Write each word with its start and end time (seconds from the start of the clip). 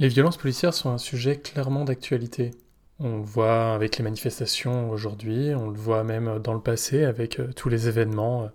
Les 0.00 0.06
violences 0.06 0.36
policières 0.36 0.74
sont 0.74 0.90
un 0.90 0.98
sujet 0.98 1.38
clairement 1.38 1.84
d'actualité. 1.84 2.52
On 3.00 3.16
le 3.16 3.24
voit 3.24 3.74
avec 3.74 3.98
les 3.98 4.04
manifestations 4.04 4.90
aujourd'hui, 4.90 5.52
on 5.56 5.70
le 5.70 5.76
voit 5.76 6.04
même 6.04 6.38
dans 6.38 6.54
le 6.54 6.60
passé 6.60 7.04
avec 7.04 7.40
euh, 7.40 7.48
tous 7.52 7.68
les 7.68 7.88
événements, 7.88 8.44
euh, 8.44 8.48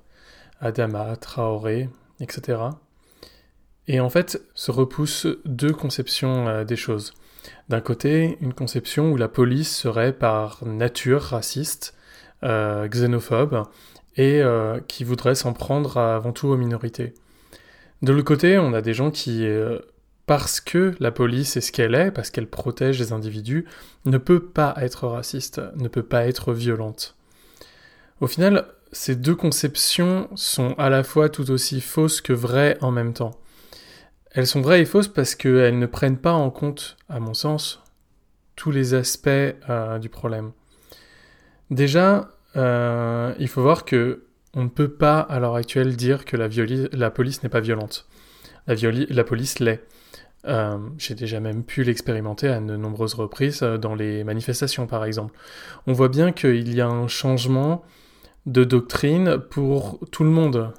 Adama, 0.62 1.18
Traoré, 1.18 1.90
etc. 2.22 2.60
Et 3.90 4.00
en 4.00 4.10
fait, 4.10 4.42
se 4.54 4.72
repoussent 4.72 5.28
deux 5.44 5.74
conceptions 5.74 6.48
euh, 6.48 6.64
des 6.64 6.78
choses. 6.78 7.14
D'un 7.68 7.82
côté, 7.82 8.38
une 8.40 8.54
conception 8.54 9.12
où 9.12 9.18
la 9.18 9.28
police 9.28 9.76
serait 9.76 10.14
par 10.14 10.66
nature 10.66 11.22
raciste, 11.22 11.94
xénophobe, 12.42 13.64
et 14.16 14.42
qui 14.88 15.04
voudrait 15.04 15.36
s'en 15.36 15.52
prendre 15.52 15.98
avant 15.98 16.32
tout 16.32 16.48
aux 16.48 16.56
minorités. 16.56 17.14
De 18.02 18.14
l'autre 18.14 18.26
côté, 18.26 18.58
on 18.58 18.74
a 18.74 18.82
des 18.82 18.94
gens 18.94 19.12
qui 19.12 19.46
parce 20.26 20.62
que 20.62 20.96
la 21.00 21.12
police 21.12 21.58
est 21.58 21.62
ce 21.62 21.72
qu'elle 21.72 21.96
est, 21.96 22.12
parce 22.12 22.30
qu'elle 22.30 22.48
protège 22.48 23.00
les 23.00 23.12
individus, 23.12 23.66
ne 24.06 24.18
peut 24.18 24.44
pas 24.44 24.74
être 24.78 25.08
raciste, 25.08 25.62
ne 25.76 25.88
peut 25.88 26.04
pas 26.04 26.26
être 26.28 26.54
violente. 26.54 27.16
Au 28.22 28.28
final, 28.28 28.68
ces 28.92 29.16
deux 29.16 29.36
conceptions 29.36 30.30
sont 30.36 30.76
à 30.78 30.90
la 30.90 31.04
fois 31.04 31.30
tout 31.30 31.52
aussi 31.52 31.82
fausses 31.82 32.22
que 32.22 32.34
vraies 32.34 32.78
en 32.82 32.92
même 32.92 33.14
temps. 33.14 33.32
Elles 34.32 34.48
sont 34.48 34.62
vraies 34.62 34.82
et 34.82 34.86
fausses 34.86 35.08
parce 35.08 35.36
qu'elles 35.36 35.78
ne 35.78 35.86
prennent 35.86 36.18
pas 36.18 36.32
en 36.32 36.50
compte, 36.50 36.98
à 37.10 37.20
mon 37.20 37.34
sens, 37.34 37.84
tous 38.56 38.72
les 38.72 38.94
aspects 38.94 39.28
euh, 39.28 40.00
du 40.00 40.10
problème. 40.10 40.52
Déjà, 41.70 42.30
euh, 42.56 43.34
il 43.40 43.48
faut 43.48 43.62
voir 43.62 43.84
que 43.84 44.24
on 44.56 44.64
ne 44.64 44.70
peut 44.70 44.90
pas 44.90 45.20
à 45.20 45.40
l'heure 45.40 45.56
actuelle 45.56 45.96
dire 45.96 46.26
que 46.26 46.38
la, 46.38 46.48
la 46.92 47.12
police 47.12 47.42
n'est 47.42 47.50
pas 47.50 47.60
violente. 47.60 48.08
La, 48.68 49.24
police 49.24 49.60
l'est. 49.60 49.82
Euh, 50.46 50.78
j'ai 50.98 51.16
déjà 51.16 51.40
même 51.40 51.64
pu 51.64 51.84
l'expérimenter 51.84 52.50
à 52.50 52.60
de 52.60 52.76
nombreuses 52.76 53.14
reprises 53.14 53.62
euh, 53.64 53.78
dans 53.78 53.96
les 53.96 54.24
manifestations 54.24 54.88
par 54.88 55.06
exemple. 55.06 55.34
On 55.88 55.94
voit 55.94 56.10
bien 56.10 56.34
qu'il 56.34 56.74
y 56.74 56.82
a 56.82 56.88
un 56.88 57.08
changement 57.08 57.84
de 58.46 58.66
doctrine 58.66 59.38
pour 59.38 60.00
tout 60.12 60.24
le 60.24 60.30
monde. 60.30 60.74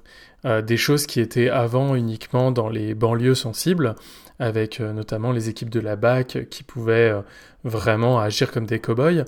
Euh, 0.45 0.61
des 0.61 0.77
choses 0.77 1.07
qui 1.07 1.21
étaient 1.21 1.49
avant 1.49 1.95
uniquement 1.95 2.53
dans 2.53 2.69
les 2.69 2.95
banlieues 2.95 3.35
sensibles, 3.35 3.95
avec 4.39 4.81
notamment 4.81 5.33
les 5.33 5.49
équipes 5.49 5.71
de 5.71 5.81
la 5.81 5.97
BAC 5.97 6.49
qui 6.51 6.63
pouvaient 6.65 7.15
vraiment 7.63 8.19
agir 8.19 8.51
comme 8.51 8.67
des 8.67 8.81
cow-boys. 8.81 9.25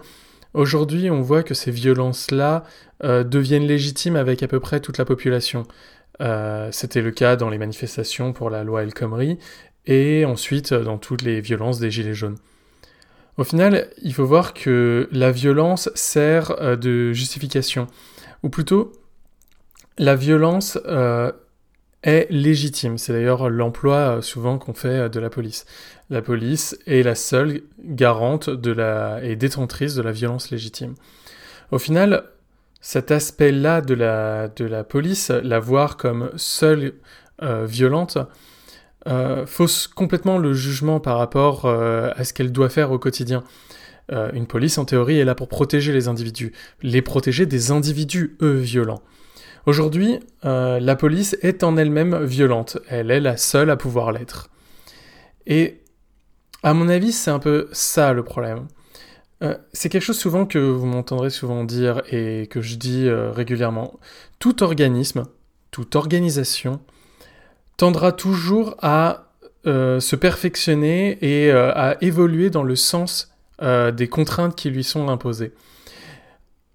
Aujourd'hui, 0.52 1.10
on 1.10 1.22
voit 1.22 1.42
que 1.42 1.54
ces 1.54 1.70
violences-là 1.70 2.64
deviennent 3.02 3.66
légitimes 3.66 4.16
avec 4.16 4.42
à 4.42 4.48
peu 4.48 4.58
près 4.58 4.80
toute 4.80 4.98
la 4.98 5.04
population. 5.04 5.62
C'était 6.18 7.02
le 7.02 7.10
cas 7.10 7.36
dans 7.36 7.50
les 7.50 7.58
manifestations 7.58 8.32
pour 8.32 8.50
la 8.50 8.64
loi 8.64 8.82
El 8.82 8.94
Khomri, 8.94 9.38
et 9.86 10.24
ensuite 10.24 10.72
euh, 10.72 10.82
dans 10.82 10.98
toutes 10.98 11.22
les 11.22 11.40
violences 11.40 11.78
des 11.78 11.90
Gilets 11.90 12.14
jaunes. 12.14 12.36
Au 13.36 13.44
final, 13.44 13.88
il 14.02 14.14
faut 14.14 14.24
voir 14.24 14.54
que 14.54 15.08
la 15.12 15.30
violence 15.30 15.90
sert 15.94 16.52
euh, 16.60 16.76
de 16.76 17.12
justification, 17.12 17.86
ou 18.42 18.48
plutôt, 18.48 18.92
la 19.98 20.16
violence 20.16 20.78
euh, 20.86 21.32
est 22.02 22.26
légitime. 22.30 22.98
C'est 22.98 23.12
d'ailleurs 23.12 23.48
l'emploi 23.48 24.20
souvent 24.22 24.58
qu'on 24.58 24.74
fait 24.74 25.08
de 25.08 25.20
la 25.20 25.30
police. 25.30 25.64
La 26.10 26.22
police 26.22 26.78
est 26.86 27.02
la 27.02 27.14
seule 27.14 27.62
garante 27.82 28.48
et 28.48 29.36
détentrice 29.36 29.94
de 29.94 30.02
la 30.02 30.12
violence 30.12 30.50
légitime. 30.50 30.94
Au 31.72 31.78
final, 31.78 32.24
cet 32.86 33.10
aspect-là 33.10 33.80
de 33.80 33.94
la, 33.94 34.84
police, 34.84 35.30
la 35.30 35.58
voir 35.58 35.96
comme 35.96 36.30
seule 36.36 36.92
violente, 37.42 38.16
euh, 39.08 39.44
fausse 39.44 39.88
complètement 39.88 40.38
le 40.38 40.52
jugement 40.52 40.98
par 40.98 41.18
rapport 41.18 41.64
euh, 41.64 42.10
à 42.14 42.22
ce 42.22 42.32
qu'elle 42.32 42.52
doit 42.52 42.68
faire 42.68 42.92
au 42.92 42.98
quotidien. 43.00 43.42
Euh, 44.12 44.30
une 44.34 44.46
police, 44.46 44.78
en 44.78 44.84
théorie, 44.84 45.18
est 45.18 45.24
là 45.24 45.34
pour 45.34 45.48
protéger 45.48 45.92
les 45.92 46.06
individus, 46.06 46.52
les 46.80 47.02
protéger 47.02 47.44
des 47.44 47.72
individus, 47.72 48.36
eux, 48.40 48.56
violents. 48.56 49.02
Aujourd'hui, 49.66 50.20
la 50.44 50.94
police 50.94 51.36
est 51.42 51.64
en 51.64 51.76
elle-même 51.76 52.24
violente, 52.24 52.78
elle 52.88 53.10
est 53.10 53.18
la 53.18 53.36
seule 53.36 53.68
à 53.70 53.76
pouvoir 53.76 54.12
l'être. 54.12 54.48
Et 55.48 55.82
à 56.62 56.72
mon 56.72 56.88
avis, 56.88 57.10
c'est 57.10 57.32
un 57.32 57.40
peu 57.40 57.68
ça 57.72 58.12
le 58.12 58.22
problème. 58.22 58.68
C'est 59.72 59.88
quelque 59.88 60.02
chose 60.02 60.18
souvent 60.18 60.46
que 60.46 60.58
vous 60.58 60.86
m'entendrez 60.86 61.30
souvent 61.30 61.64
dire 61.64 62.02
et 62.10 62.46
que 62.48 62.62
je 62.62 62.76
dis 62.76 63.08
régulièrement. 63.10 64.00
Tout 64.38 64.62
organisme, 64.62 65.24
toute 65.70 65.94
organisation 65.94 66.80
tendra 67.76 68.12
toujours 68.12 68.76
à 68.80 69.26
euh, 69.66 69.98
se 69.98 70.14
perfectionner 70.14 71.18
et 71.22 71.50
euh, 71.50 71.72
à 71.74 71.96
évoluer 72.00 72.50
dans 72.50 72.62
le 72.62 72.76
sens 72.76 73.34
euh, 73.62 73.90
des 73.90 74.06
contraintes 74.06 74.54
qui 74.54 74.70
lui 74.70 74.84
sont 74.84 75.08
imposées. 75.08 75.52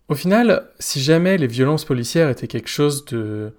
Au 0.09 0.15
final, 0.15 0.67
si 0.77 0.99
jamais 0.99 1.37
les 1.37 1.47
violences 1.47 1.85
policières 1.85 2.29
étaient 2.29 2.47
quelque 2.47 2.67
chose 2.67 3.05
de 3.05 3.53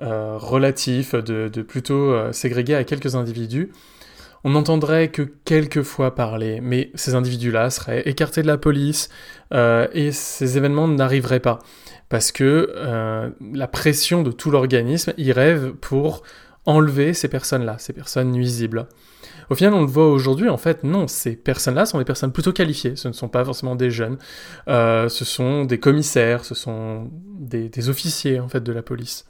relatif, 0.00 1.16
de, 1.16 1.48
de 1.48 1.62
plutôt 1.62 2.32
ségrégué 2.32 2.76
à 2.76 2.84
quelques 2.84 3.16
individus, 3.16 3.72
on 4.44 4.50
n'entendrait 4.50 5.08
que 5.08 5.22
quelques 5.44 5.82
fois 5.82 6.14
parler, 6.14 6.60
mais 6.62 6.90
ces 6.94 7.14
individus-là 7.14 7.70
seraient 7.70 8.02
écartés 8.08 8.42
de 8.42 8.46
la 8.46 8.58
police 8.58 9.08
et 9.52 10.12
ces 10.12 10.56
événements 10.56 10.88
n'arriveraient 10.88 11.40
pas. 11.40 11.58
Parce 12.08 12.32
que 12.32 13.32
la 13.52 13.68
pression 13.68 14.22
de 14.22 14.30
tout 14.30 14.50
l'organisme 14.50 15.12
y 15.18 15.32
rêve 15.32 15.72
pour 15.72 16.22
enlever 16.66 17.14
ces 17.14 17.28
personnes-là, 17.28 17.76
ces 17.78 17.92
personnes 17.92 18.30
nuisibles. 18.30 18.86
Au 19.50 19.54
final, 19.54 19.72
on 19.72 19.80
le 19.80 19.86
voit 19.86 20.10
aujourd'hui, 20.10 20.48
en 20.48 20.58
fait, 20.58 20.84
non, 20.84 21.08
ces 21.08 21.34
personnes-là 21.34 21.86
sont 21.86 21.98
des 21.98 22.04
personnes 22.04 22.32
plutôt 22.32 22.52
qualifiées. 22.52 22.96
Ce 22.96 23.08
ne 23.08 23.14
sont 23.14 23.28
pas 23.28 23.44
forcément 23.44 23.74
des 23.74 23.90
jeunes, 23.90 24.18
euh, 24.68 25.08
ce 25.08 25.24
sont 25.24 25.64
des 25.64 25.80
commissaires, 25.80 26.44
ce 26.44 26.54
sont 26.54 27.10
des, 27.38 27.88
officiers, 27.88 28.40
en 28.40 28.48
fait, 28.48 28.62
de 28.62 28.72
la 28.72 28.82
police. 28.82 29.24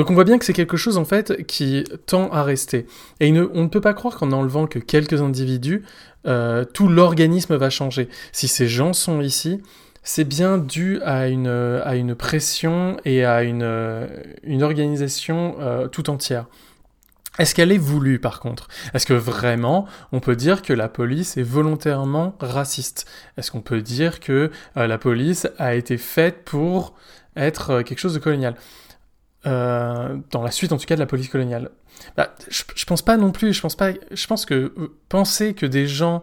Donc 0.00 0.10
on 0.10 0.14
voit 0.14 0.24
bien 0.24 0.38
que 0.38 0.46
c'est 0.46 0.54
quelque 0.54 0.78
chose, 0.78 0.96
en 0.96 1.04
fait, 1.04 1.44
qui 1.44 1.84
tend 2.06 2.30
à 2.32 2.42
rester. 2.42 2.86
Et 3.20 3.30
on 3.30 3.64
ne 3.64 3.68
peut 3.68 3.82
pas 3.82 3.92
croire 3.92 4.16
qu'en 4.16 4.32
enlevant 4.32 4.66
que 4.66 4.78
quelques 4.78 5.20
individus, 5.20 5.82
euh, 6.26 6.64
tout 6.64 6.88
l'organisme 6.88 7.54
va 7.56 7.68
changer. 7.68 8.08
Si 8.32 8.48
ces 8.48 8.66
gens 8.66 8.94
sont 8.94 9.20
ici, 9.20 9.60
c'est 10.02 10.24
bien 10.24 10.56
dû 10.56 11.02
à 11.02 11.28
une, 11.28 12.14
pression 12.14 12.96
et 13.04 13.26
à 13.26 13.42
une, 13.42 13.62
organisation 14.62 15.56
euh, 15.60 15.86
tout 15.86 16.08
entière. 16.08 16.46
Est-ce 17.38 17.54
qu'elle 17.54 17.70
est 17.70 17.76
voulue 17.76 18.18
par 18.18 18.40
contre? 18.40 18.68
Est-ce 18.94 19.04
que 19.04 19.12
vraiment 19.12 19.86
on 20.12 20.20
peut 20.20 20.34
dire 20.34 20.62
que 20.62 20.72
la 20.72 20.88
police 20.88 21.36
est 21.36 21.42
volontairement 21.42 22.36
raciste? 22.40 23.06
Est-ce 23.36 23.50
qu'on 23.50 23.60
peut 23.60 23.82
dire 23.82 24.18
que 24.18 24.50
euh, 24.78 24.86
la 24.86 24.96
police 24.96 25.46
a 25.58 25.74
été 25.74 25.98
faite 25.98 26.42
pour 26.46 26.94
être 27.36 27.82
quelque 27.82 27.98
chose 27.98 28.14
de 28.14 28.18
colonial? 28.18 28.54
Dans 29.44 30.42
la 30.42 30.50
suite 30.50 30.72
en 30.72 30.76
tout 30.76 30.86
cas 30.86 30.96
de 30.96 31.00
la 31.00 31.06
police 31.06 31.28
coloniale. 31.28 31.70
Bah, 32.16 32.34
je, 32.48 32.62
je, 32.74 32.84
pense 32.84 33.02
pas 33.02 33.16
non 33.16 33.30
plus, 33.30 33.52
je 33.52 33.60
pense 33.60 33.76
pas, 33.76 33.90
je 34.10 34.26
pense 34.26 34.46
que 34.46 34.72
penser 35.08 35.54
que 35.54 35.66
des 35.66 35.86
gens 35.86 36.22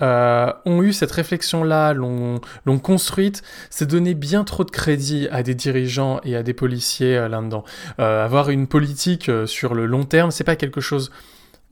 euh, 0.00 0.52
ont 0.64 0.82
eu 0.82 0.92
cette 0.92 1.10
réflexion-là, 1.10 1.92
l'ont 1.92 2.40
construite, 2.82 3.42
c'est 3.70 3.86
donner 3.86 4.14
bien 4.14 4.44
trop 4.44 4.64
de 4.64 4.70
crédit 4.70 5.28
à 5.32 5.42
des 5.42 5.54
dirigeants 5.54 6.20
et 6.24 6.36
à 6.36 6.42
des 6.42 6.54
policiers 6.54 7.16
euh, 7.16 7.28
là-dedans. 7.28 7.64
Euh, 7.98 8.24
avoir 8.24 8.50
une 8.50 8.66
politique 8.66 9.30
sur 9.46 9.74
le 9.74 9.86
long 9.86 10.04
terme, 10.04 10.30
c'est 10.30 10.44
pas 10.44 10.56
quelque 10.56 10.80
chose 10.80 11.10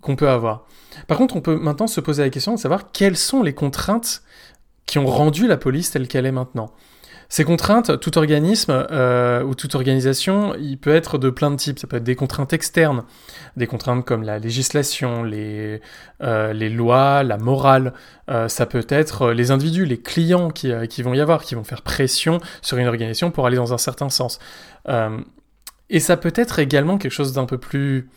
qu'on 0.00 0.16
peut 0.16 0.28
avoir. 0.28 0.66
Par 1.06 1.18
contre, 1.18 1.36
on 1.36 1.40
peut 1.40 1.56
maintenant 1.56 1.86
se 1.86 2.00
poser 2.00 2.22
la 2.22 2.30
question 2.30 2.54
de 2.54 2.58
savoir 2.58 2.90
quelles 2.90 3.16
sont 3.16 3.42
les 3.42 3.54
contraintes 3.54 4.22
qui 4.86 4.98
ont 4.98 5.06
rendu 5.06 5.46
la 5.46 5.56
police 5.56 5.90
telle 5.90 6.08
qu'elle 6.08 6.26
est 6.26 6.32
maintenant. 6.32 6.72
Ces 7.28 7.44
contraintes, 7.44 7.98
tout 7.98 8.18
organisme 8.18 8.86
euh, 8.90 9.42
ou 9.42 9.54
toute 9.54 9.74
organisation, 9.74 10.54
il 10.54 10.78
peut 10.78 10.94
être 10.94 11.18
de 11.18 11.30
plein 11.30 11.50
de 11.50 11.56
types. 11.56 11.78
Ça 11.78 11.86
peut 11.86 11.96
être 11.96 12.04
des 12.04 12.14
contraintes 12.14 12.52
externes, 12.52 13.04
des 13.56 13.66
contraintes 13.66 14.04
comme 14.04 14.22
la 14.22 14.38
législation, 14.38 15.24
les, 15.24 15.80
euh, 16.22 16.52
lois, 16.70 17.22
la 17.24 17.36
morale. 17.36 17.94
Euh, 18.30 18.48
ça 18.48 18.66
peut 18.66 18.86
être 18.88 19.32
les 19.32 19.50
individus, 19.50 19.86
les 19.86 20.00
clients 20.00 20.50
qui, 20.50 20.72
qui, 20.88 21.02
vont 21.02 21.14
y 21.14 21.20
avoir, 21.20 21.42
qui 21.42 21.54
vont 21.56 21.64
faire 21.64 21.82
pression 21.82 22.40
sur 22.62 22.78
une 22.78 22.86
organisation 22.86 23.30
pour 23.30 23.46
aller 23.46 23.56
dans 23.56 23.74
un 23.74 23.78
certain 23.78 24.08
sens. 24.08 24.38
et 25.90 26.00
ça 26.00 26.16
peut 26.16 26.32
être 26.34 26.58
également 26.58 26.98
quelque 26.98 27.12
chose 27.12 27.32
d'un 27.32 27.46
peu 27.46 27.58
plus 27.58 28.08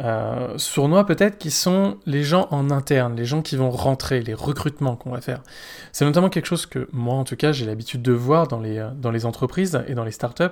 euh, 0.00 0.58
sournois 0.58 1.06
peut-être 1.06 1.38
qui 1.38 1.50
sont 1.50 1.96
les 2.04 2.22
gens 2.22 2.48
en 2.50 2.70
interne, 2.70 3.16
les 3.16 3.24
gens 3.24 3.40
qui 3.40 3.56
vont 3.56 3.70
rentrer, 3.70 4.20
les 4.20 4.34
recrutements 4.34 4.96
qu'on 4.96 5.10
va 5.10 5.20
faire. 5.20 5.42
C'est 5.92 6.04
notamment 6.04 6.28
quelque 6.28 6.46
chose 6.46 6.66
que 6.66 6.88
moi 6.92 7.14
en 7.14 7.24
tout 7.24 7.36
cas 7.36 7.52
j'ai 7.52 7.64
l'habitude 7.64 8.02
de 8.02 8.12
voir 8.12 8.46
dans 8.46 8.60
les, 8.60 8.78
euh, 8.78 8.90
dans 8.94 9.10
les 9.10 9.24
entreprises 9.24 9.80
et 9.88 9.94
dans 9.94 10.04
les 10.04 10.10
startups. 10.10 10.44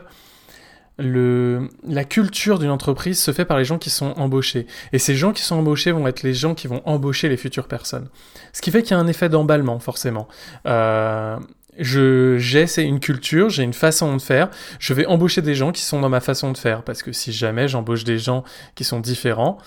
Le, 0.97 1.69
la 1.87 2.05
culture 2.05 2.61
d'une 2.61 2.71
entreprise 2.71 3.21
se 3.21 3.33
fait 3.33 3.45
par 3.45 3.59
les 3.59 3.65
gens 3.65 3.79
qui 3.79 3.91
sont 3.91 4.13
embauchés. 4.13 4.67
Et 4.93 5.01
ces 5.01 5.17
gens 5.17 5.33
qui 5.33 5.43
sont 5.43 5.57
embauchés 5.57 5.91
vont 5.91 6.07
être 6.07 6.23
les 6.23 6.35
gens 6.35 6.55
qui 6.55 6.69
vont 6.69 6.83
embaucher 6.85 7.29
les 7.29 7.37
futures 7.37 7.67
personnes. 7.67 8.09
Ce 8.53 8.63
qui 8.63 8.71
fait 8.71 8.83
qu'il 8.83 8.93
y 8.93 8.95
a 8.95 9.01
un 9.01 9.09
effet 9.09 9.29
d'emballement, 9.29 9.81
forcément. 9.81 10.29
Euh, 10.67 11.37
je 11.79 12.37
j'ai 12.39 12.67
une 12.83 13.01
culture, 13.01 13.51
j'ai 13.51 13.63
une 13.63 13.73
façon 13.73 14.17
de 14.17 14.23
faire. 14.23 14.51
Je 14.79 14.95
vais 14.95 15.07
embaucher 15.07 15.43
des 15.43 15.55
gens 15.55 15.73
qui 15.73 15.83
sont 15.83 16.01
dans 16.01 16.09
ma 16.09 16.21
façon 16.21 16.53
de 16.53 16.59
faire 16.59 16.83
parce 16.83 17.03
que 17.03 17.13
si 17.13 17.33
jamais 17.33 17.69
j'embauche 17.69 18.05
des 18.05 18.19
gens 18.19 18.45
qui 18.75 18.85
sont 18.85 19.01
différents, 19.01 19.59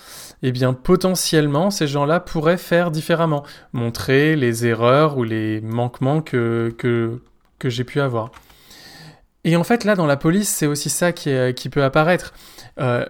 eh 0.42 0.52
bien 0.52 0.72
potentiellement 0.72 1.70
ces 1.70 1.86
gens-là 1.86 2.20
pourraient 2.20 2.56
faire 2.56 2.90
différemment, 2.90 3.44
montrer 3.72 4.36
les 4.36 4.66
erreurs 4.66 5.18
ou 5.18 5.24
les 5.24 5.60
manquements 5.60 6.22
que 6.22 6.74
que 6.78 7.20
que 7.58 7.68
j'ai 7.68 7.84
pu 7.84 8.00
avoir. 8.00 8.30
Et 9.44 9.56
en 9.56 9.64
fait 9.64 9.84
là 9.84 9.94
dans 9.94 10.06
la 10.06 10.16
police, 10.16 10.48
c'est 10.48 10.66
aussi 10.66 10.90
ça 10.90 11.12
qui, 11.12 11.68
peut 11.70 11.84
apparaître. 11.84 12.32
Euh, 12.80 13.04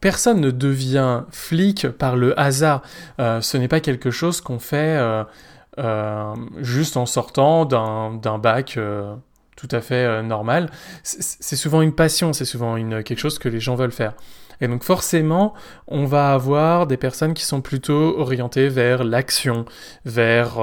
personne 0.00 0.40
ne 0.40 0.50
devient 0.50 1.22
flic 1.30 1.88
par 1.88 2.16
le 2.16 2.38
hasard. 2.38 2.82
Euh, 3.18 3.40
ce 3.40 3.56
n'est 3.56 3.68
pas 3.68 3.80
quelque 3.80 4.10
chose 4.10 4.40
qu'on 4.40 4.58
fait 4.58 4.96
euh, 4.96 5.24
juste 6.58 6.96
en 6.96 7.06
sortant 7.06 7.64
d'un 7.64 8.38
bac 8.38 8.74
euh, 8.76 9.14
tout 9.56 9.68
à 9.70 9.80
fait 9.80 10.04
euh, 10.04 10.22
normal. 10.22 10.70
C'est 11.02 11.56
souvent 11.56 11.82
une 11.82 11.94
passion, 11.94 12.32
c'est 12.32 12.44
souvent 12.44 12.76
quelque 13.02 13.18
chose 13.18 13.38
que 13.38 13.48
les 13.48 13.60
gens 13.60 13.74
veulent 13.74 13.92
faire. 13.92 14.14
Et 14.60 14.68
donc 14.68 14.84
forcément, 14.84 15.52
on 15.86 16.06
va 16.06 16.32
avoir 16.32 16.86
des 16.86 16.96
personnes 16.96 17.34
qui 17.34 17.44
sont 17.44 17.60
plutôt 17.60 18.18
orientées 18.18 18.68
vers 18.68 19.04
l'action, 19.04 19.66
vers 20.04 20.58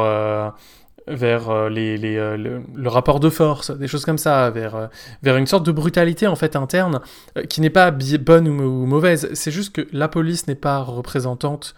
vers 1.06 1.70
les, 1.70 1.98
les, 1.98 2.16
le, 2.38 2.88
rapport 2.88 3.20
de 3.20 3.30
force, 3.30 3.72
des 3.72 3.90
choses 3.90 4.06
comme 4.06 4.18
ça, 4.18 4.50
vers, 4.50 4.90
vers 5.22 5.36
une 5.36 5.46
sorte 5.46 5.66
de 5.66 5.72
brutalité 5.74 6.28
en 6.28 6.38
fait 6.38 6.56
interne 6.56 7.02
qui 7.50 7.60
n'est 7.60 7.70
pas 7.70 7.92
bonne 7.92 8.48
ou 8.48 8.86
mauvaise. 8.86 9.30
C'est 9.34 9.52
juste 9.52 9.76
que 9.76 9.88
la 9.92 10.08
police 10.08 10.48
n'est 10.48 10.56
pas 10.56 10.80
représentante 10.80 11.76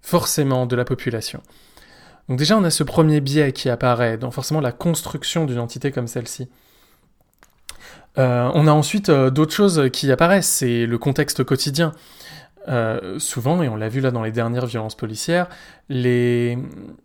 forcément 0.00 0.66
de 0.66 0.74
la 0.74 0.84
population. 0.84 1.42
Donc 2.30 2.38
déjà, 2.38 2.56
on 2.56 2.62
a 2.62 2.70
ce 2.70 2.84
premier 2.84 3.20
biais 3.20 3.52
qui 3.52 3.68
apparaît 3.68 4.16
dans 4.16 4.30
forcément 4.30 4.60
la 4.60 4.70
construction 4.70 5.46
d'une 5.46 5.58
entité 5.58 5.90
comme 5.90 6.06
celle-ci. 6.06 6.48
Euh, 8.18 8.48
on 8.54 8.68
a 8.68 8.72
ensuite 8.72 9.08
euh, 9.08 9.30
d'autres 9.30 9.52
choses 9.52 9.90
qui 9.92 10.12
apparaissent, 10.12 10.48
c'est 10.48 10.86
le 10.86 10.96
contexte 10.96 11.42
quotidien. 11.42 11.92
Euh, 12.68 13.18
souvent, 13.18 13.64
et 13.64 13.68
on 13.68 13.74
l'a 13.74 13.88
vu 13.88 14.00
là 14.00 14.12
dans 14.12 14.22
les 14.22 14.30
dernières 14.30 14.66
violences 14.66 14.94
policières, 14.94 15.48
les, 15.88 16.56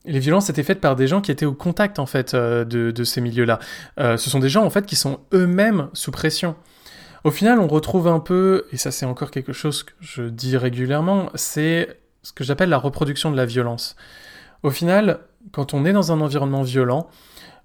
violences 0.05 0.51
étaient 0.51 0.61
faites 0.61 0.79
par 0.79 0.95
des 0.95 1.07
gens 1.07 1.21
qui 1.21 1.31
étaient 1.31 1.45
au 1.47 1.53
contact 1.53 1.97
en 1.97 2.05
fait 2.05 2.35
de, 2.35 2.91
de, 2.91 3.03
ces 3.03 3.19
milieux-là. 3.19 3.57
ce 3.97 4.29
sont 4.29 4.39
des 4.39 4.49
gens 4.49 4.63
en 4.63 4.69
fait 4.69 4.85
qui 4.85 4.95
sont 4.95 5.21
eux-mêmes 5.33 5.89
sous 5.93 6.11
pression. 6.11 6.55
Au 7.23 7.31
final, 7.31 7.59
on 7.59 7.67
retrouve 7.67 8.07
un 8.07 8.19
peu, 8.19 8.65
et 8.71 8.77
ça 8.77 8.91
c'est 8.91 9.07
encore 9.07 9.31
quelque 9.31 9.53
chose 9.53 9.81
que 9.81 9.93
je 10.01 10.23
dis 10.23 10.55
régulièrement, 10.55 11.29
c'est 11.33 11.97
ce 12.21 12.31
que 12.31 12.43
j'appelle 12.43 12.69
la 12.69 12.77
reproduction 12.77 13.31
de 13.31 13.37
la 13.37 13.47
violence. 13.47 13.95
Au 14.65 14.71
final, 14.71 15.19
quand 15.51 15.75
on 15.75 15.85
est 15.85 15.93
dans 15.93 16.11
un 16.11 16.21
environnement 16.21 16.63
violent, 16.63 17.07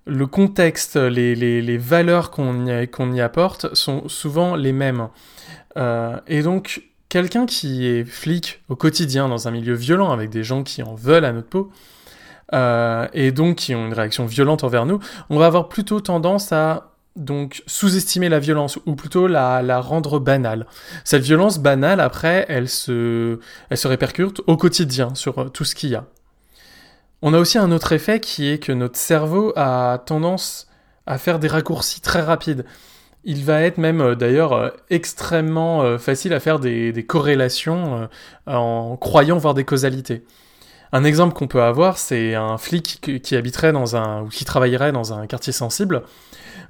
le 0.05 0.27
contexte, 0.27 0.97
les, 0.97 1.79
valeurs 1.79 2.31
qu'on 2.31 2.67
y, 2.67 3.21
apporte 3.23 3.75
sont 3.75 4.07
souvent 4.07 4.55
les 4.55 4.73
mêmes. 4.73 5.09
Euh, 5.79 6.19
et 6.27 6.43
donc, 6.43 6.83
quelqu'un 7.09 7.47
qui 7.47 7.87
est 7.87 8.05
flic 8.05 8.63
au 8.69 8.77
quotidien 8.77 9.31
dans 9.31 9.49
un 9.49 9.51
milieu 9.51 9.73
violent 9.73 10.11
avec 10.11 10.29
des 10.29 10.45
gens 10.45 10.63
qui 10.63 10.83
en 10.83 10.95
veulent 10.95 11.25
à 11.25 11.33
notre 11.33 11.49
peau, 11.49 11.71
euh, 12.53 13.09
et 13.15 13.33
donc 13.33 13.57
qui 13.57 13.75
ont 13.75 13.87
une 13.87 13.95
réaction 13.95 14.27
violente 14.27 14.63
envers 14.63 14.85
nous, 14.85 15.01
on 15.31 15.39
va 15.39 15.47
avoir 15.47 15.71
plutôt 15.71 16.01
tendance 16.01 16.53
à 16.53 16.93
donc 17.17 17.63
sous-estimer 17.67 18.29
la 18.29 18.41
violence 18.41 18.79
ou 18.85 18.95
plutôt 18.95 19.27
la, 19.27 19.81
rendre 19.81 20.19
banale. 20.19 20.67
Cette 21.05 21.23
violence 21.23 21.61
banale, 21.61 21.99
après, 21.99 22.45
elle 22.51 22.69
se, 22.69 23.41
elle 23.71 23.79
se 23.79 23.89
répercute 23.89 24.43
au 24.47 24.59
quotidien 24.59 25.15
sur 25.15 25.51
tout 25.51 25.65
ce 25.65 25.75
qu'il 25.75 25.89
y 25.89 25.95
a. 25.95 26.05
On 27.23 27.35
a 27.35 27.39
aussi 27.39 27.59
un 27.59 27.71
autre 27.71 27.93
effet 27.93 28.19
qui 28.19 28.49
est 28.49 28.59
que 28.59 28.73
notre 28.73 28.97
cerveau 28.97 29.53
a 29.55 29.99
tendance 30.07 30.69
à 31.07 31.19
faire 31.19 31.39
des 31.39 31.49
raccourcis 31.49 32.01
très 32.01 32.23
rapides. 32.23 32.65
Il 33.25 33.45
va 33.45 33.61
être 33.61 33.77
même 33.77 34.01
euh, 34.01 34.15
d'ailleurs 34.15 34.55
euh, 34.55 34.71
extrêmement 34.89 35.83
euh, 35.83 35.99
facile 35.99 36.33
à 36.33 36.41
faire 36.41 36.59
des, 36.59 37.05
corrélations 37.07 38.09
en 38.47 38.97
croyant 38.97 39.37
voir 39.37 39.53
des 39.53 39.65
causalités. 39.65 40.25
Un 40.93 41.05
exemple 41.05 41.35
qu'on 41.35 41.47
peut 41.47 41.63
avoir, 41.63 41.99
c'est 41.99 42.35
un 42.35 42.57
flic 42.57 43.01
qui, 43.23 43.37
habiterait 43.37 43.73
dans 43.73 43.97
un 43.97 44.23
ou 44.23 44.29
qui 44.29 44.45
travaillerait 44.45 44.93
dans 44.93 45.13
un 45.13 45.27
quartier 45.27 45.53
sensible 45.53 46.03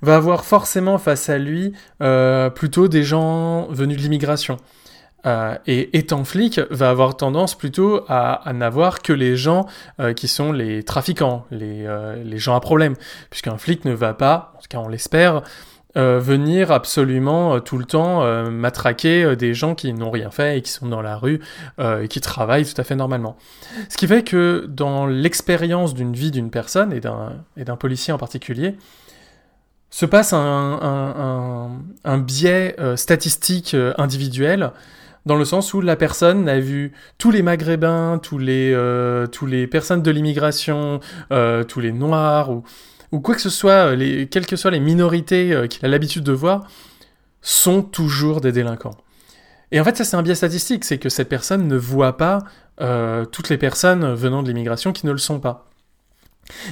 va 0.02 0.16
avoir 0.16 0.44
forcément 0.44 0.98
face 0.98 1.28
à 1.28 1.38
lui 1.38 1.74
plutôt 2.54 2.88
des 2.88 3.02
gens 3.02 3.66
venus 3.70 3.96
de 3.96 4.02
l'immigration. 4.02 4.58
Euh, 5.26 5.56
et 5.66 5.98
étant 5.98 6.24
flic, 6.24 6.60
va 6.70 6.88
avoir 6.88 7.16
tendance 7.16 7.54
plutôt 7.54 8.04
à, 8.08 8.42
n'avoir 8.54 9.02
que 9.02 9.12
les 9.12 9.36
gens 9.36 9.66
euh, 10.00 10.14
qui 10.14 10.28
sont 10.28 10.50
les 10.52 10.82
trafiquants, 10.82 11.44
les, 11.50 11.84
euh, 11.86 12.22
les, 12.24 12.38
gens 12.38 12.56
à 12.56 12.60
problème, 12.60 12.94
puisqu'un 13.28 13.58
flic 13.58 13.84
ne 13.84 13.92
va 13.92 14.14
pas, 14.14 14.54
en 14.56 14.60
tout 14.60 14.68
cas 14.68 14.78
on 14.78 14.88
l'espère, 14.88 15.42
venir 15.96 16.70
absolument 16.70 17.58
tout 17.58 17.76
le 17.76 17.84
temps 17.84 18.22
matraquer 18.48 19.34
des 19.34 19.54
gens 19.54 19.74
qui 19.74 19.92
n'ont 19.92 20.12
rien 20.12 20.30
fait 20.30 20.56
et 20.56 20.62
qui 20.62 20.70
sont 20.70 20.86
dans 20.86 21.02
la 21.02 21.16
rue 21.16 21.40
et 21.80 22.06
qui 22.06 22.20
travaillent 22.20 22.64
tout 22.64 22.80
à 22.80 22.84
fait 22.84 22.94
normalement. 22.94 23.36
Ce 23.88 23.96
qui 23.96 24.06
fait 24.06 24.22
que 24.22 24.66
dans 24.68 25.08
l'expérience 25.08 25.92
d'une 25.92 26.12
vie 26.12 26.30
d'une 26.30 26.52
personne 26.52 26.92
et 26.92 27.00
d'un 27.64 27.76
policier 27.76 28.12
en 28.12 28.18
particulier, 28.18 28.76
se 29.90 30.06
passe 30.06 30.32
un 30.32 31.72
biais 32.18 32.76
statistique 32.94 33.76
individuel 33.98 34.70
dans 35.26 35.36
le 35.36 35.44
sens 35.44 35.74
où 35.74 35.80
la 35.80 35.96
personne 35.96 36.48
a 36.48 36.58
vu 36.58 36.92
tous 37.18 37.30
les 37.30 37.42
Maghrébins, 37.42 38.18
tous 38.22 38.38
les, 38.38 38.72
euh, 38.74 39.26
personnes 39.70 40.02
de 40.02 40.10
l'immigration, 40.10 41.00
euh, 41.32 41.64
tous 41.64 41.80
les 41.80 41.92
Noirs, 41.92 42.50
ou, 43.12 43.20
quoi 43.20 43.34
que 43.34 43.40
ce 43.40 43.50
soit, 43.50 43.94
les, 43.94 44.28
quelles 44.28 44.46
que 44.46 44.56
soient 44.56 44.70
les 44.70 44.80
minorités 44.80 45.52
euh, 45.52 45.66
qu'il 45.66 45.84
a 45.84 45.88
l'habitude 45.88 46.24
de 46.24 46.32
voir, 46.32 46.66
sont 47.42 47.82
toujours 47.82 48.40
des 48.40 48.52
délinquants. 48.52 48.96
Et 49.72 49.80
en 49.80 49.84
fait, 49.84 49.96
ça 49.96 50.04
c'est 50.04 50.16
un 50.16 50.22
biais 50.22 50.34
statistique, 50.34 50.84
c'est 50.84 50.98
que 50.98 51.08
cette 51.08 51.28
personne 51.28 51.68
ne 51.68 51.76
voit 51.76 52.16
pas 52.16 52.40
toutes 53.30 53.50
les 53.50 53.58
personnes 53.58 54.14
venant 54.14 54.42
de 54.42 54.48
l'immigration 54.48 54.94
qui 54.94 55.04
ne 55.04 55.12
le 55.12 55.18
sont 55.18 55.38
pas. 55.38 55.69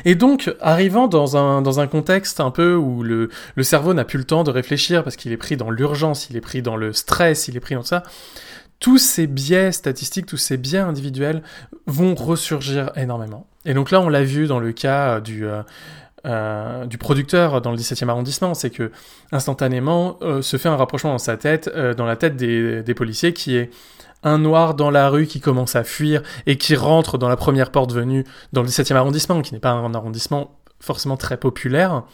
Et 0.04 0.14
donc, 0.14 0.52
arrivant 0.60 1.08
dans 1.08 1.36
un, 1.36 1.62
dans 1.62 1.80
un 1.80 1.86
contexte 1.86 2.40
un 2.40 2.50
peu 2.50 2.74
où 2.74 3.02
le, 3.02 3.30
le 3.54 3.62
cerveau 3.62 3.94
n'a 3.94 4.04
plus 4.04 4.18
le 4.18 4.24
temps 4.24 4.44
de 4.44 4.50
réfléchir 4.50 5.04
parce 5.04 5.16
qu'il 5.16 5.32
est 5.32 5.36
pris 5.36 5.56
dans 5.56 5.70
l'urgence, 5.70 6.28
il 6.30 6.36
est 6.36 6.40
pris 6.40 6.62
dans 6.62 6.76
le 6.76 6.92
stress, 6.92 7.48
il 7.48 7.56
est 7.56 7.60
pris 7.60 7.74
dans 7.74 7.82
ça, 7.82 8.02
tous 8.80 8.98
ces 8.98 9.26
biais 9.26 9.72
statistiques, 9.72 10.26
tous 10.26 10.36
ces 10.36 10.56
biais 10.56 10.78
individuels 10.78 11.42
vont 11.86 12.14
ressurgir 12.14 12.92
énormément. 12.96 13.46
Et 13.64 13.74
donc 13.74 13.90
là, 13.90 14.00
on 14.00 14.08
l'a 14.08 14.22
vu 14.22 14.46
dans 14.46 14.60
le 14.60 14.72
cas 14.72 15.20
du, 15.20 15.46
euh, 15.46 15.62
euh, 16.26 16.86
du 16.86 16.96
producteur 16.96 17.60
dans 17.60 17.72
le 17.72 17.76
17e 17.76 18.08
arrondissement, 18.08 18.54
c'est 18.54 18.70
que 18.70 18.92
instantanément 19.32 20.18
euh, 20.22 20.42
se 20.42 20.56
fait 20.56 20.68
un 20.68 20.76
rapprochement 20.76 21.10
dans 21.10 21.18
sa 21.18 21.36
tête, 21.36 21.68
dans 21.96 22.06
la 22.06 22.16
tête 22.16 22.36
des, 22.36 22.82
des 22.82 22.94
policiers, 22.94 23.32
qui 23.32 23.56
est 23.56 23.70
un 24.22 24.38
noir 24.38 24.74
dans 24.74 24.90
la 24.90 25.08
rue 25.08 25.26
qui 25.26 25.40
commence 25.40 25.76
à 25.76 25.84
fuir 25.84 26.22
et 26.46 26.58
qui 26.58 26.74
rentre 26.76 27.18
dans 27.18 27.28
la 27.28 27.36
première 27.36 27.70
porte 27.70 27.92
venue 27.92 28.24
dans 28.52 28.62
le 28.62 28.68
17e 28.68 28.94
arrondissement, 28.94 29.40
qui 29.42 29.54
n'est 29.54 29.60
pas 29.60 29.70
un 29.70 29.94
arrondissement 29.94 30.58
forcément 30.80 31.16
très 31.16 31.36
populaire, 31.36 32.04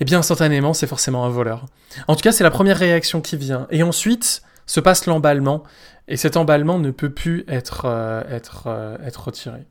eh 0.00 0.04
bien 0.04 0.18
instantanément 0.18 0.74
c'est 0.74 0.86
forcément 0.86 1.24
un 1.24 1.28
voleur. 1.28 1.66
En 2.08 2.16
tout 2.16 2.22
cas 2.22 2.32
c'est 2.32 2.44
la 2.44 2.50
première 2.50 2.78
réaction 2.78 3.20
qui 3.20 3.36
vient. 3.36 3.66
Et 3.70 3.82
ensuite 3.82 4.42
se 4.66 4.80
passe 4.80 5.06
l'emballement, 5.06 5.62
et 6.08 6.16
cet 6.16 6.36
emballement 6.36 6.78
ne 6.78 6.90
peut 6.90 7.10
plus 7.10 7.44
être, 7.48 7.86
euh, 7.86 8.22
euh, 8.66 8.96
retiré. 9.16 9.66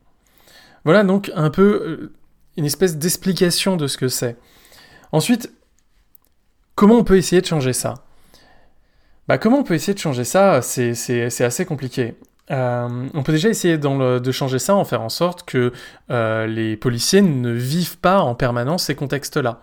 Voilà 0.84 1.02
donc 1.02 1.32
un 1.34 1.50
peu 1.50 1.62
euh, 1.62 2.12
une 2.56 2.64
espèce 2.64 2.96
d'explication 2.96 3.76
de 3.76 3.86
ce 3.86 3.96
que 3.96 4.08
c'est. 4.08 4.36
Ensuite, 5.12 5.52
comment 6.74 6.96
on 6.96 7.04
peut 7.04 7.16
essayer 7.16 7.40
de 7.40 7.46
changer 7.46 7.72
ça? 7.72 8.04
Bah, 9.28 9.38
comment 9.38 9.58
on 9.58 9.64
peut 9.64 9.74
essayer 9.74 9.94
de 9.94 9.98
changer 9.98 10.24
ça? 10.24 10.60
C'est 10.62 11.44
assez 11.44 11.64
compliqué. 11.64 12.14
Euh, 12.50 13.08
on 13.14 13.22
peut 13.22 13.32
déjà 13.32 13.48
essayer 13.48 13.78
de 13.78 14.32
changer 14.32 14.58
ça 14.58 14.74
en 14.74 14.84
faire 14.84 15.00
en 15.00 15.08
sorte 15.08 15.44
que 15.44 15.72
euh, 16.10 16.46
les 16.46 16.76
policiers 16.76 17.22
ne 17.22 17.50
vivent 17.50 17.98
pas 17.98 18.20
en 18.20 18.34
permanence 18.34 18.84
ces 18.84 18.94
contextes-là. 18.94 19.60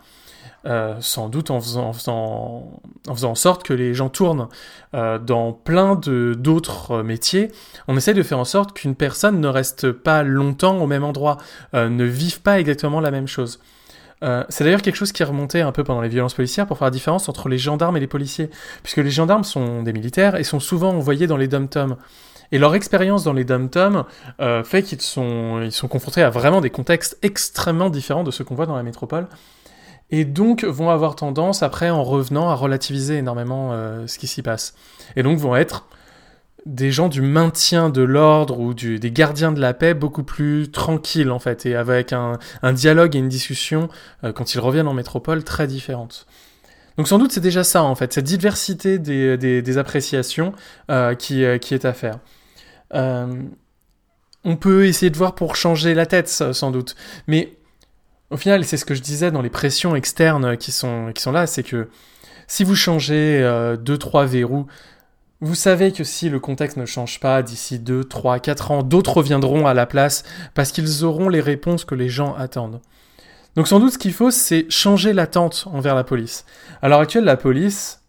Euh, 0.67 0.95
sans 0.99 1.27
doute 1.27 1.49
en 1.49 1.59
faisant, 1.59 1.87
en, 1.87 1.93
faisant, 1.93 2.81
en 3.07 3.15
faisant, 3.15 3.31
en 3.31 3.35
sorte 3.35 3.63
que 3.63 3.73
les 3.73 3.95
gens 3.95 4.09
tournent 4.09 4.47
dans 4.93 5.53
plein 5.53 5.95
d'autres 5.95 7.01
métiers. 7.01 7.51
On 7.87 7.97
essaie 7.97 8.13
de 8.13 8.23
faire 8.23 8.39
en 8.39 8.45
sorte 8.45 8.73
qu'une 8.73 8.95
personne 8.95 9.39
ne 9.39 9.47
reste 9.47 9.91
pas 9.91 10.21
longtemps 10.21 10.77
au 10.77 10.87
même 10.87 11.03
endroit, 11.03 11.37
ne 11.73 12.03
vive 12.03 12.41
pas 12.41 12.59
exactement 12.59 12.99
la 12.99 13.09
même 13.09 13.27
chose. 13.27 13.59
Euh, 14.23 14.43
c'est 14.49 14.63
d'ailleurs 14.63 14.81
quelque 14.81 14.95
chose 14.95 15.11
qui 15.11 15.23
est 15.23 15.25
remonté 15.25 15.61
un 15.61 15.71
peu 15.71 15.83
pendant 15.83 16.01
les 16.01 16.09
violences 16.09 16.33
policières 16.33 16.67
pour 16.67 16.77
faire 16.77 16.85
la 16.85 16.91
différence 16.91 17.27
entre 17.27 17.49
les 17.49 17.57
gendarmes 17.57 17.97
et 17.97 17.99
les 17.99 18.07
policiers, 18.07 18.49
puisque 18.83 18.97
les 18.97 19.09
gendarmes 19.09 19.43
sont 19.43 19.81
des 19.81 19.93
militaires 19.93 20.35
et 20.35 20.43
sont 20.43 20.59
souvent 20.59 20.91
envoyés 20.91 21.27
dans 21.27 21.37
les 21.37 21.47
dom-toms. 21.47 21.97
Et 22.51 22.59
leur 22.59 22.75
expérience 22.75 23.23
dans 23.23 23.33
les 23.33 23.45
dom-toms 23.45 24.05
euh, 24.41 24.63
fait 24.63 24.83
qu'ils 24.83 25.01
sont, 25.01 25.61
ils 25.63 25.71
sont 25.71 25.87
confrontés 25.87 26.21
à 26.21 26.29
vraiment 26.29 26.61
des 26.61 26.69
contextes 26.69 27.17
extrêmement 27.21 27.89
différents 27.89 28.23
de 28.23 28.31
ceux 28.31 28.43
qu'on 28.43 28.55
voit 28.55 28.65
dans 28.65 28.75
la 28.75 28.83
métropole, 28.83 29.27
et 30.11 30.25
donc 30.25 30.65
vont 30.65 30.89
avoir 30.89 31.15
tendance, 31.15 31.63
après, 31.63 31.89
en 31.89 32.03
revenant, 32.03 32.49
à 32.49 32.55
relativiser 32.55 33.17
énormément 33.17 33.69
euh, 33.71 34.05
ce 34.07 34.19
qui 34.19 34.27
s'y 34.27 34.41
passe. 34.41 34.75
Et 35.15 35.23
donc 35.23 35.37
vont 35.37 35.55
être 35.55 35.85
des 36.65 36.91
gens 36.91 37.09
du 37.09 37.21
maintien 37.21 37.89
de 37.89 38.01
l'ordre 38.01 38.59
ou 38.59 38.73
des 38.73 39.11
gardiens 39.11 39.51
de 39.51 39.59
la 39.59 39.73
paix 39.73 39.93
beaucoup 39.93 40.23
plus 40.23 40.69
tranquilles 40.69 41.31
en 41.31 41.39
fait 41.39 41.65
et 41.65 41.75
avec 41.75 42.13
un, 42.13 42.37
dialogue 42.73 43.15
et 43.15 43.19
une 43.19 43.29
discussion 43.29 43.89
euh, 44.23 44.31
quand 44.31 44.53
ils 44.53 44.59
reviennent 44.59 44.87
en 44.87 44.93
métropole 44.93 45.43
très 45.43 45.65
différentes. 45.65 46.27
Donc 46.97 47.07
sans 47.07 47.17
doute 47.17 47.31
c'est 47.31 47.41
déjà 47.41 47.63
ça 47.63 47.83
en 47.83 47.95
fait, 47.95 48.13
cette 48.13 48.25
diversité 48.25 48.99
des, 48.99 49.77
appréciations 49.77 50.53
euh, 50.91 51.15
qui, 51.15 51.43
euh, 51.43 51.57
qui, 51.57 51.73
est 51.73 51.85
à 51.85 51.93
faire. 51.93 52.19
on 54.43 54.55
peut 54.55 54.85
essayer 54.85 55.09
de 55.09 55.17
voir 55.17 55.33
pour 55.33 55.55
changer 55.55 55.95
la 55.95 56.05
tête 56.05 56.29
sans 56.29 56.69
doute, 56.71 56.95
mais 57.25 57.57
au 58.29 58.37
final 58.37 58.65
c'est 58.65 58.77
ce 58.77 58.85
que 58.85 58.93
je 58.93 59.01
disais 59.01 59.31
dans 59.31 59.41
les 59.41 59.49
pressions 59.49 59.95
externes 59.95 60.57
qui 60.57 60.71
sont, 60.71 61.11
qui 61.13 61.23
sont 61.23 61.31
là, 61.31 61.47
c'est 61.47 61.63
que 61.63 61.89
si 62.47 62.63
vous 62.63 62.75
changez 62.75 63.41
deux 63.79 63.97
trois 63.97 64.25
verrous, 64.25 64.67
vous 65.41 65.55
savez 65.55 65.91
que 65.91 66.03
si 66.03 66.29
le 66.29 66.39
contexte 66.39 66.77
ne 66.77 66.85
change 66.85 67.19
pas 67.19 67.41
d'ici 67.41 67.79
2, 67.79 68.03
3, 68.03 68.39
4 68.39 68.71
ans, 68.71 68.83
d'autres 68.83 69.23
viendront 69.23 69.65
à 69.65 69.73
la 69.73 69.87
place 69.87 70.23
parce 70.53 70.71
qu'ils 70.71 71.03
auront 71.03 71.29
les 71.29 71.41
réponses 71.41 71.83
que 71.83 71.95
les 71.95 72.09
gens 72.09 72.35
attendent. 72.35 72.79
Donc 73.55 73.67
sans 73.67 73.79
doute 73.79 73.93
ce 73.93 73.97
qu'il 73.97 74.13
faut, 74.13 74.29
c'est 74.29 74.69
changer 74.69 75.13
l'attente 75.13 75.65
envers 75.71 75.95
la 75.95 76.03
police. 76.03 76.45
À 76.83 76.89
l'heure 76.89 76.99
actuelle, 76.99 77.23
la 77.23 77.37
police 77.37 78.01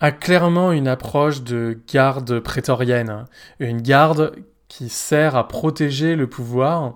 a 0.00 0.12
clairement 0.12 0.70
une 0.70 0.86
approche 0.86 1.42
de 1.42 1.80
garde 1.92 2.38
prétorienne, 2.38 3.24
une 3.58 3.82
garde 3.82 4.36
qui 4.68 4.88
sert 4.88 5.34
à 5.34 5.48
protéger 5.48 6.14
le 6.14 6.28
pouvoir 6.28 6.94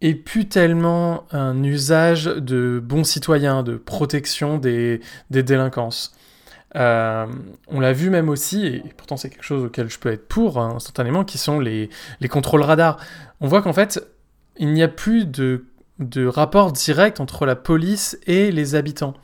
et 0.00 0.14
plus 0.14 0.48
tellement 0.48 1.24
un 1.32 1.62
usage 1.64 2.24
de 2.24 2.80
bons 2.82 3.04
citoyens, 3.04 3.64
de 3.64 3.76
protection 3.76 4.56
des, 4.56 5.00
des 5.30 5.42
délinquances. 5.42 6.14
Euh, 6.76 7.26
on 7.68 7.80
l'a 7.80 7.92
vu 7.92 8.10
même 8.10 8.28
aussi, 8.28 8.66
et 8.66 8.82
pourtant 8.96 9.16
c'est 9.16 9.28
quelque 9.28 9.44
chose 9.44 9.64
auquel 9.64 9.90
je 9.90 9.98
peux 9.98 10.12
être 10.12 10.28
pour 10.28 10.58
hein, 10.58 10.74
instantanément, 10.76 11.24
qui 11.24 11.38
sont 11.38 11.58
les, 11.60 11.90
les 12.20 12.28
contrôles 12.28 12.62
radars. 12.62 12.98
On 13.40 13.48
voit 13.48 13.62
qu'en 13.62 13.72
fait, 13.72 14.06
il 14.56 14.72
n'y 14.72 14.82
a 14.82 14.88
plus 14.88 15.26
de, 15.26 15.64
rapport 16.26 16.72
direct 16.72 17.20
entre 17.20 17.44
la 17.44 17.56
police 17.56 18.18
et 18.26 18.52
les 18.52 18.74
habitants. 18.74 19.14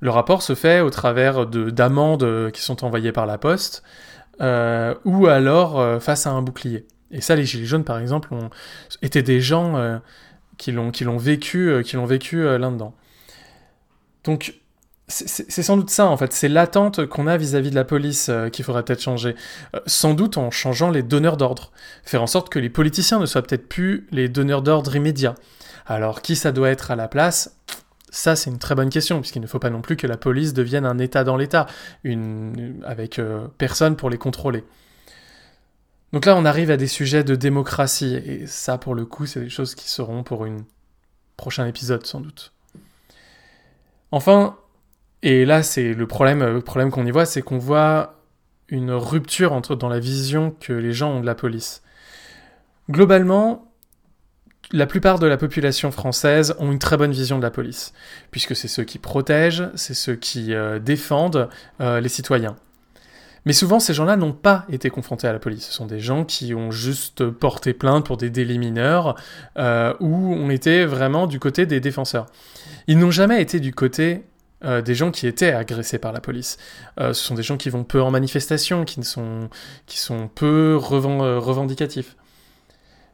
Le 0.00 0.10
rapport 0.10 0.42
se 0.42 0.54
fait 0.54 0.80
au 0.80 0.90
travers 0.90 1.46
d'amendes 1.46 2.50
qui 2.52 2.62
sont 2.62 2.84
envoyées 2.84 3.12
par 3.12 3.26
la 3.26 3.38
poste, 3.38 3.82
euh, 4.40 4.94
ou 5.04 5.26
alors 5.26 5.78
euh, 5.78 6.00
face 6.00 6.26
à 6.26 6.30
un 6.30 6.42
bouclier. 6.42 6.86
Et 7.10 7.20
ça, 7.20 7.36
les 7.36 7.44
Gilets 7.44 7.66
jaunes, 7.66 7.84
par 7.84 7.98
exemple, 7.98 8.34
ont 8.34 8.50
été 9.02 9.22
des 9.22 9.40
gens 9.40 10.00
qui 10.58 10.72
l'ont 10.72 11.16
vécu, 11.16 11.82
qui 11.84 11.94
l'ont 11.94 12.06
vécu 12.06 12.42
là-dedans. 12.42 12.94
Donc, 14.24 14.54
c'est 15.06 15.62
sans 15.62 15.76
doute 15.76 15.90
ça 15.90 16.06
en 16.06 16.16
fait, 16.16 16.32
c'est 16.32 16.48
l'attente 16.48 17.04
qu'on 17.06 17.26
a 17.26 17.36
vis-à-vis 17.36 17.70
de 17.70 17.74
la 17.74 17.84
police 17.84 18.30
euh, 18.30 18.48
qu'il 18.48 18.64
faudrait 18.64 18.84
peut-être 18.84 19.02
changer. 19.02 19.36
Euh, 19.74 19.80
sans 19.86 20.14
doute 20.14 20.38
en 20.38 20.50
changeant 20.50 20.90
les 20.90 21.02
donneurs 21.02 21.36
d'ordre. 21.36 21.72
Faire 22.04 22.22
en 22.22 22.26
sorte 22.26 22.48
que 22.48 22.58
les 22.58 22.70
politiciens 22.70 23.18
ne 23.18 23.26
soient 23.26 23.42
peut-être 23.42 23.68
plus 23.68 24.06
les 24.12 24.28
donneurs 24.28 24.62
d'ordre 24.62 24.96
immédiats. 24.96 25.34
Alors 25.86 26.22
qui 26.22 26.36
ça 26.36 26.52
doit 26.52 26.70
être 26.70 26.90
à 26.90 26.96
la 26.96 27.08
place? 27.08 27.54
Ça, 28.14 28.36
c'est 28.36 28.48
une 28.48 28.60
très 28.60 28.76
bonne 28.76 28.90
question, 28.90 29.20
puisqu'il 29.20 29.42
ne 29.42 29.46
faut 29.48 29.58
pas 29.58 29.70
non 29.70 29.82
plus 29.82 29.96
que 29.96 30.06
la 30.06 30.16
police 30.16 30.54
devienne 30.54 30.86
un 30.86 30.98
État 30.98 31.24
dans 31.24 31.36
l'État, 31.36 31.66
avec 32.84 33.18
euh, 33.18 33.48
personne 33.58 33.96
pour 33.96 34.08
les 34.08 34.18
contrôler. 34.18 34.62
Donc 36.12 36.24
là, 36.24 36.36
on 36.36 36.44
arrive 36.44 36.70
à 36.70 36.76
des 36.76 36.86
sujets 36.86 37.24
de 37.24 37.34
démocratie, 37.34 38.14
et 38.14 38.46
ça, 38.46 38.78
pour 38.78 38.94
le 38.94 39.04
coup, 39.04 39.26
c'est 39.26 39.40
des 39.40 39.48
choses 39.48 39.74
qui 39.74 39.88
seront 39.88 40.22
pour 40.22 40.44
une 40.44 40.62
prochain 41.36 41.66
épisode, 41.66 42.06
sans 42.06 42.20
doute. 42.20 42.52
Enfin, 44.12 44.56
et 45.24 45.46
là, 45.46 45.62
c'est 45.62 45.94
le 45.94 46.06
problème, 46.06 46.44
le 46.44 46.60
problème 46.60 46.90
qu'on 46.90 47.06
y 47.06 47.10
voit, 47.10 47.24
c'est 47.24 47.40
qu'on 47.40 47.56
voit 47.56 48.20
une 48.68 48.90
rupture 48.90 49.54
entre, 49.54 49.74
dans 49.74 49.88
la 49.88 49.98
vision 49.98 50.54
que 50.60 50.74
les 50.74 50.92
gens 50.92 51.12
ont 51.12 51.20
de 51.20 51.26
la 51.26 51.34
police. 51.34 51.82
Globalement, 52.90 53.72
la 54.70 54.84
plupart 54.84 55.18
de 55.18 55.26
la 55.26 55.38
population 55.38 55.90
française 55.90 56.54
ont 56.58 56.70
une 56.70 56.78
très 56.78 56.98
bonne 56.98 57.12
vision 57.12 57.38
de 57.38 57.42
la 57.42 57.50
police, 57.50 57.94
puisque 58.32 58.54
c'est 58.54 58.68
ceux 58.68 58.84
qui 58.84 58.98
protègent, 58.98 59.70
c'est 59.76 59.94
ceux 59.94 60.14
qui 60.14 60.52
euh, 60.52 60.78
défendent 60.78 61.48
euh, 61.80 62.00
les 62.00 62.10
citoyens. 62.10 62.56
Mais 63.46 63.54
souvent, 63.54 63.80
ces 63.80 63.94
gens-là 63.94 64.16
n'ont 64.16 64.32
pas 64.32 64.66
été 64.70 64.90
confrontés 64.90 65.26
à 65.26 65.32
la 65.32 65.38
police. 65.38 65.68
Ce 65.68 65.72
sont 65.72 65.86
des 65.86 66.00
gens 66.00 66.26
qui 66.26 66.54
ont 66.54 66.70
juste 66.70 67.30
porté 67.30 67.72
plainte 67.72 68.04
pour 68.04 68.18
des 68.18 68.28
délits 68.28 68.58
mineurs 68.58 69.16
euh, 69.56 69.94
ou 70.00 70.34
ont 70.34 70.50
été 70.50 70.84
vraiment 70.84 71.26
du 71.26 71.40
côté 71.40 71.64
des 71.64 71.80
défenseurs. 71.80 72.26
Ils 72.88 72.98
n'ont 72.98 73.10
jamais 73.10 73.40
été 73.40 73.58
du 73.58 73.72
côté 73.72 74.24
euh, 74.64 74.80
des 74.80 74.94
gens 74.94 75.10
qui 75.10 75.26
étaient 75.26 75.52
agressés 75.52 75.98
par 75.98 76.12
la 76.12 76.20
police. 76.20 76.56
Euh, 76.98 77.12
ce 77.12 77.22
sont 77.22 77.34
des 77.34 77.42
gens 77.42 77.56
qui 77.56 77.68
vont 77.70 77.84
peu 77.84 78.00
en 78.00 78.10
manifestation, 78.10 78.84
qui, 78.84 79.02
sont, 79.02 79.50
qui 79.86 79.98
sont 79.98 80.28
peu 80.28 80.78
euh, 80.80 81.38
revendicatifs. 81.38 82.16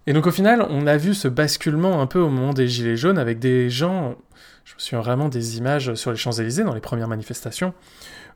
Et 0.06 0.12
donc 0.12 0.26
au 0.26 0.30
final, 0.30 0.64
on 0.70 0.87
a 0.87 0.97
vu 0.97 1.14
ce 1.14 1.28
basculement 1.28 2.00
un 2.00 2.06
peu 2.06 2.20
au 2.20 2.28
moment 2.28 2.52
des 2.52 2.68
Gilets 2.68 2.97
jaunes 2.97 3.18
avec 3.18 3.38
des 3.38 3.68
gens, 3.68 4.16
je 4.64 4.75
me 4.75 4.78
souviens 4.78 5.00
vraiment 5.00 5.28
des 5.28 5.59
images 5.59 5.94
sur 5.94 6.11
les 6.11 6.16
Champs-Élysées 6.16 6.64
dans 6.64 6.75
les 6.75 6.80
premières 6.80 7.09
manifestations, 7.09 7.75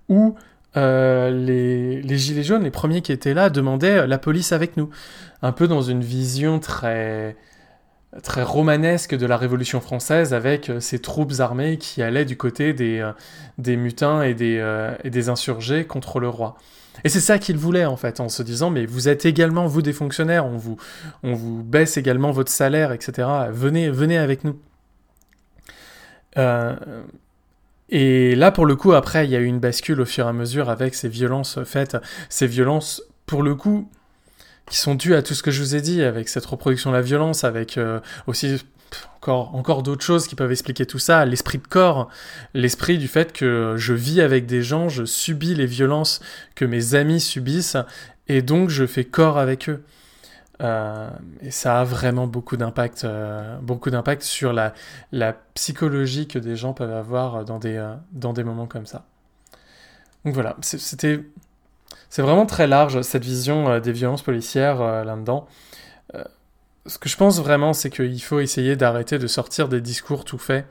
où 0.09 0.35
les, 0.77 2.03
les, 2.03 2.19
Gilets 2.19 2.43
jaunes, 2.43 2.65
les 2.65 2.71
premiers 2.73 3.01
qui 3.01 3.13
étaient 3.13 3.35
là, 3.35 3.49
demandaient 3.49 4.07
la 4.07 4.19
police 4.19 4.53
avec 4.53 4.77
nous. 4.77 4.91
Un 5.41 5.53
peu 5.53 5.69
dans 5.69 5.83
une 5.83 6.03
vision 6.03 6.59
très 6.59 7.37
très 8.23 8.43
romanesque 8.43 9.17
de 9.17 9.27
la 9.27 9.37
Révolution 9.37 9.81
française 9.81 10.35
avec 10.35 10.71
euh, 10.71 10.81
ces 10.81 11.01
troupes 11.01 11.33
armées 11.39 11.79
qui 11.79 12.03
allaient 12.03 12.25
du 12.25 12.37
côté 12.37 12.73
des, 12.73 13.01
euh, 13.01 13.77
mutins 13.77 14.23
et 14.23 14.35
des, 14.35 14.59
euh, 14.59 14.95
et 15.03 15.11
des 15.11 15.29
insurgés 15.29 15.85
contre 15.85 16.21
le 16.21 16.29
roi. 16.29 16.57
Et 17.03 17.09
c'est 17.09 17.21
ça 17.21 17.39
qu'ils 17.39 17.59
voulaient 17.59 17.87
en 17.87 17.97
fait, 17.97 18.21
en 18.21 18.29
se 18.29 18.43
disant 18.43 18.71
mais 18.71 18.87
vous 18.87 19.09
êtes 19.09 19.27
également 19.27 19.67
vous 19.67 19.83
des 19.83 19.93
fonctionnaires, 19.93 20.47
on 20.47 20.57
vous, 20.57 20.77
on 21.25 21.35
vous 21.35 21.63
baisse 21.65 21.97
également 21.97 22.31
votre 22.31 22.53
salaire, 22.53 22.93
etc. 22.93 23.29
Venez, 23.51 23.91
venez 23.91 24.17
avec 24.17 24.45
nous. 24.45 24.57
et 27.91 28.35
là 28.37 28.51
pour 28.51 28.67
le 28.67 28.77
coup 28.77 28.93
après 28.93 29.25
il 29.25 29.31
y 29.31 29.37
a 29.37 29.41
eu 29.41 29.45
une 29.45 29.61
bascule 29.61 30.01
au 30.01 30.05
fur 30.05 30.27
et 30.27 30.29
à 30.29 30.33
mesure 30.33 30.69
avec 30.69 30.95
ces 30.95 31.09
violences 31.09 31.63
faites, 31.65 31.97
ces 32.29 32.47
violences 32.47 33.03
pour 33.27 33.43
le 33.43 33.55
coup 33.55 33.89
qui 34.69 34.79
sont 34.79 34.95
dus 34.95 35.15
à 35.15 35.23
tout 35.23 35.35
ce 35.35 35.43
que 35.43 35.51
je 35.51 35.61
vous 35.63 35.75
ai 35.75 35.81
dit, 35.81 36.03
avec 36.03 36.29
cette 36.29 36.47
reproduction 36.47 36.91
de 36.91 36.97
la 36.97 37.03
violence, 37.03 37.45
avec 37.45 37.77
euh, 37.77 38.01
aussi 38.27 38.63
encore, 39.17 39.55
encore 39.55 39.83
d'autres 39.83 40.05
choses 40.05 40.27
qui 40.27 40.35
peuvent 40.35 40.53
expliquer 40.53 40.87
tout 40.87 40.99
ça, 40.99 41.25
l'esprit 41.25 41.59
de 41.59 41.67
corps, 41.67 42.09
l'esprit 42.55 42.99
du 42.99 43.09
fait 43.09 43.33
que 43.33 43.75
je 43.77 43.93
vis 43.93 44.21
avec 44.21 44.47
des 44.47 44.63
gens, 44.63 44.89
je 44.89 45.05
subis 45.05 45.55
les 45.55 45.67
violences 45.67 46.21
que 46.55 46.65
mes 46.65 46.95
amis 46.95 47.21
subissent, 47.21 47.77
et 48.29 48.43
donc 48.43 48.71
je 48.71 48.87
fais 48.87 49.05
corps 49.05 49.39
avec 49.39 49.69
eux. 49.69 49.85
Euh, 50.63 51.11
et 51.41 51.51
ça 51.51 51.81
a 51.81 51.85
vraiment 51.85 52.29
beaucoup 52.29 52.57
d'impact, 52.57 53.05
euh, 53.05 53.59
beaucoup 53.59 53.91
d'impact 53.91 54.23
sur 54.23 54.53
la, 54.53 54.73
la 55.11 55.33
psychologie 55.55 56.29
que 56.29 56.39
des 56.39 56.55
gens 56.55 56.75
peuvent 56.75 56.95
avoir 56.95 57.45
dans 57.45 57.59
des, 57.59 57.85
dans 58.13 58.33
des 58.33 58.45
moments 58.45 58.67
comme 58.67 58.87
ça. 58.87 59.05
Donc 60.25 60.35
voilà, 60.35 60.57
c'était 60.63 61.23
c'est 62.15 62.23
vraiment 62.23 62.47
très 62.47 62.69
large, 62.69 63.03
cette 63.03 63.25
vision 63.25 63.69
euh, 63.69 63.81
des 63.81 63.91
violences 63.91 64.23
policières 64.23 64.81
euh, 64.81 65.03
là-dedans. 65.03 65.49
Euh, 66.15 66.23
ce 66.87 66.97
que 66.99 67.09
je 67.09 67.17
pense 67.17 67.41
vraiment, 67.41 67.73
c'est 67.73 67.91
qu'il 67.91 68.23
faut 68.23 68.39
essayer 68.39 68.77
d'arrêter 68.77 69.19
de 69.19 69.27
sortir 69.27 69.69
des 69.69 69.81
discours 69.81 70.25
tout 70.25 70.39
faits. 70.39 70.65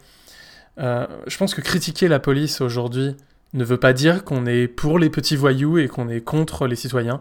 je 0.77 1.37
pense 1.37 1.53
que 1.53 1.59
critiquer 1.59 2.07
la 2.07 2.19
police 2.19 2.61
aujourd'hui 2.61 3.17
ne 3.53 3.65
veut 3.65 3.77
pas 3.77 3.91
dire 3.91 4.23
qu'on 4.23 4.45
est 4.45 4.69
pour 4.69 4.99
les 4.99 5.09
petits 5.09 5.35
voyous 5.35 5.79
et 5.79 5.89
qu'on 5.89 6.07
est 6.07 6.21
contre 6.21 6.65
les 6.65 6.77
citoyens. 6.77 7.19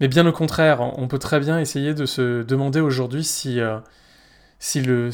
Mais 0.00 0.08
bien 0.08 0.26
au 0.26 0.32
contraire, 0.32 0.80
on 0.80 1.08
peut 1.08 1.18
très 1.18 1.40
bien 1.40 1.58
essayer 1.58 1.94
de 1.94 2.04
se 2.04 2.42
demander 2.42 2.80
aujourd'hui 2.80 3.24
si, 3.24 3.60
si 4.58 4.82
le, 4.82 5.10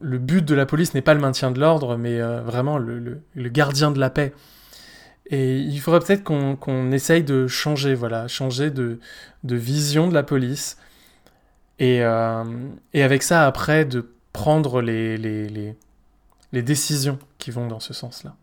le 0.00 0.18
but 0.18 0.44
de 0.44 0.54
la 0.54 0.64
police 0.64 0.94
n'est 0.94 1.02
pas 1.02 1.14
le 1.14 1.20
maintien 1.20 1.50
de 1.50 1.58
l'ordre, 1.58 1.96
mais 1.96 2.20
vraiment 2.20 2.78
le, 2.78 3.20
le, 3.34 3.48
gardien 3.48 3.90
de 3.90 3.98
la 3.98 4.10
paix. 4.10 4.32
Et 5.32 5.56
il 5.56 5.80
faudrait 5.80 6.00
peut-être 6.00 6.22
qu'on 6.24 6.92
essaye 6.92 7.24
de 7.24 7.46
changer, 7.46 7.94
voilà, 7.94 8.28
changer 8.28 8.70
de, 8.70 9.00
vision 9.42 10.06
de 10.06 10.14
la 10.14 10.22
police. 10.22 10.76
Et, 11.78 12.02
euh, 12.02 12.44
et, 12.92 13.02
avec 13.02 13.22
ça, 13.22 13.46
après, 13.46 13.86
de 13.86 14.12
prendre 14.34 14.82
les, 14.82 15.16
les, 15.16 15.48
les, 15.48 15.74
les 16.52 16.62
décisions 16.62 17.18
qui 17.38 17.50
vont 17.50 17.66
dans 17.66 17.80
ce 17.80 17.94
sens-là. 17.94 18.36